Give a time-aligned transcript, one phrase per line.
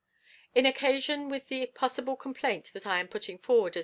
[0.55, 3.79] In connection with the possible complaint that I am putting forward as M.